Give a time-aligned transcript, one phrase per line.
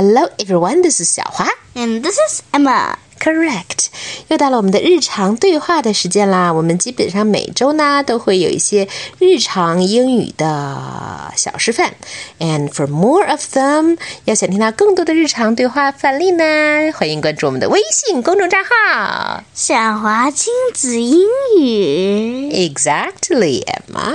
[0.00, 0.80] Hello, everyone.
[0.82, 2.94] This is Xiaohua, and this is Emma.
[3.18, 3.86] Correct，
[4.28, 6.52] 又到了我们的日常对话的时间啦。
[6.52, 8.86] 我们基本上每周呢都会有一些
[9.18, 11.94] 日常英语的小示范。
[12.38, 16.44] And for more of them，要想听到更多的日常对话范例呢，
[16.92, 21.26] 欢迎关注我们的微信公众账号“晓华亲子英
[21.58, 22.52] 语”。
[22.54, 24.14] Exactly，Emma。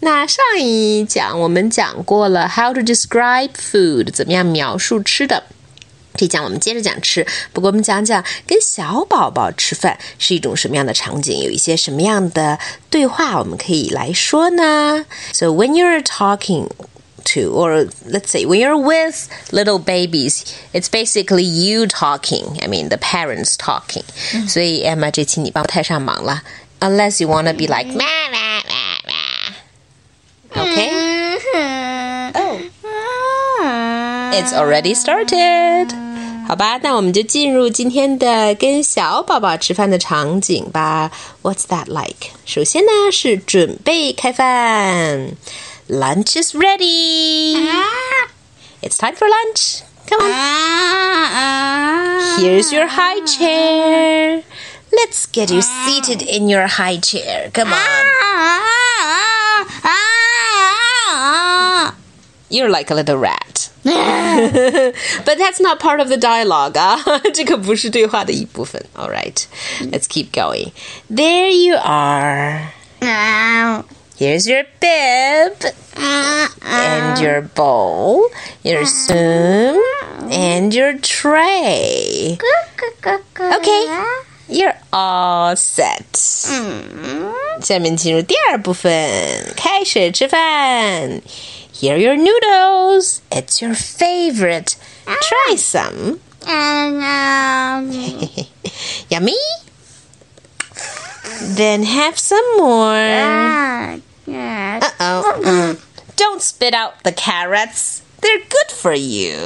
[0.00, 5.42] 那上一讲我们讲过了 how to describe food，怎么样描述吃的。
[6.18, 15.04] 这讲我们接着讲吃，不过我们讲讲跟小宝宝吃饭是一种什么样的场景，有一些什么样的对话我们可以来说呢？
[15.34, 16.68] So when you're talking
[17.34, 22.62] to, or let's say when you're with little babies, it's basically you talking.
[22.62, 24.04] I mean, the parents talking.
[24.48, 26.42] 所以 Emma 这期你帮我太上忙了，
[26.80, 27.92] unless you wanna be like
[34.32, 35.94] It's already started.
[36.46, 41.10] 好吧，那我们就进入今天的跟小宝宝吃饭的场景吧。
[41.42, 42.30] What's that like？
[42.44, 45.32] 首先呢是准备开饭，
[45.88, 47.68] Lunch is ready.
[48.80, 49.80] It's time for lunch.
[50.08, 50.32] Come on.
[52.38, 54.44] Here's your high chair.
[54.92, 57.50] Let's get you seated in your high chair.
[57.52, 58.06] Come on.
[62.48, 63.69] You're like a little rat.
[63.84, 66.98] but that's not part of the dialogue 啊，
[67.32, 68.84] 这个不是对话的一部分。
[68.94, 69.46] All right,
[69.90, 70.72] let's keep going.
[71.10, 72.72] There you are.
[74.18, 78.30] Here's your bib and your bowl,
[78.62, 79.78] your spoon,
[80.30, 82.38] and your tray.
[83.36, 83.86] Okay,
[84.48, 86.16] you're all set.
[87.62, 91.20] 下面进入第二部分，开始吃饭。
[91.72, 93.22] Here are your noodles.
[93.30, 94.76] It's your favorite.
[95.04, 96.20] Try some.
[99.10, 99.36] Yummy?
[101.42, 102.96] Then have some more.
[104.28, 105.76] Uh oh.
[106.16, 108.02] Don't spit out the carrots.
[108.22, 109.36] They're good for you.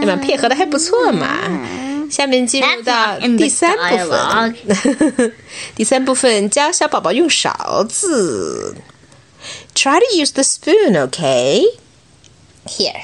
[0.00, 1.26] 你们配合的还不错嘛。
[2.10, 5.32] 下面进入 That's 到 not in the 第三部分。
[5.74, 8.76] 第三部分教小宝宝用勺子。
[9.77, 11.63] Try to use the spoon, okay?
[12.67, 12.99] Here.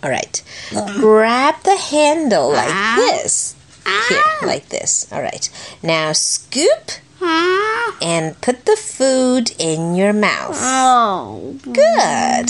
[0.00, 0.40] All right.
[0.70, 2.94] Grab the handle like ah.
[2.98, 3.56] this.
[4.08, 4.46] Here, ah.
[4.46, 5.10] like this.
[5.10, 5.50] All right.
[5.82, 10.56] Now scoop and put the food in your mouth.
[10.60, 11.58] Oh.
[11.62, 12.46] Good.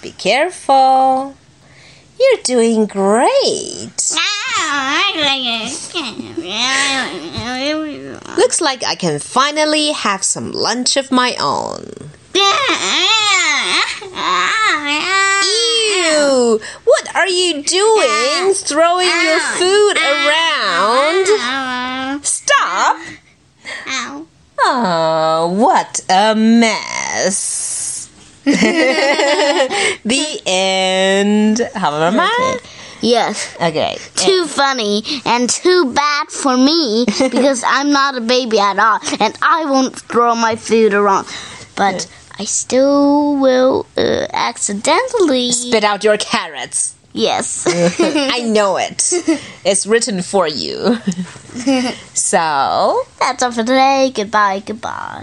[0.00, 1.34] Be careful.
[2.20, 4.12] You're doing great.
[4.14, 5.12] Ah,
[8.36, 12.11] Looks like I can finally have some lunch of my own.
[12.34, 12.42] Ew!
[16.84, 18.54] What are you doing?
[18.54, 19.56] Throwing your oh.
[19.58, 21.26] food around?
[22.24, 22.98] Stop!
[24.64, 28.08] Oh, what a mess!
[28.44, 31.58] the end.
[31.74, 32.12] Have a
[33.00, 33.56] Yes.
[33.60, 33.96] Okay.
[34.14, 39.00] Too and funny and too bad for me because I'm not a baby at all
[39.20, 41.26] and I won't throw my food around.
[41.76, 42.06] But.
[42.42, 45.52] I still will uh, accidentally.
[45.52, 46.96] Spit out your carrots.
[47.12, 47.68] Yes.
[48.00, 49.12] I know it.
[49.64, 50.96] It's written for you.
[52.14, 54.10] so, That's all for today.
[54.12, 54.60] Goodbye.
[54.66, 55.22] Goodbye.